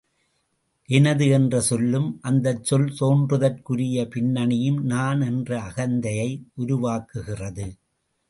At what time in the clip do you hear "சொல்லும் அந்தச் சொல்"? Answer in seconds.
1.61-2.87